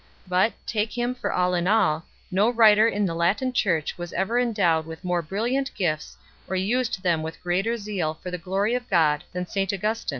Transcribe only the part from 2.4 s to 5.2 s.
writer in the Latin Church was ever endowed with